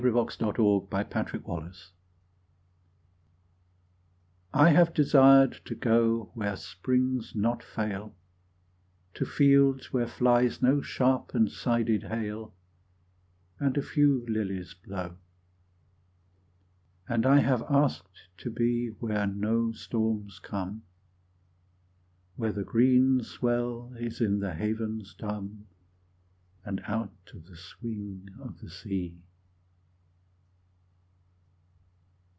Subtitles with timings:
[0.01, 0.03] A!
[0.09, 1.51] HOPWOOD I HAVE DESIRED TO GO
[4.55, 8.15] I HAVE desired to go Where springs not fail,
[9.13, 12.55] To fields where flies no sharp and sided hail,
[13.59, 15.17] And a few lilies blow.
[17.07, 20.81] And I have asked to be Where no storms come,
[22.37, 25.67] Where the green swell is in the havens dumb,
[26.65, 29.21] And out of the swing of the sea.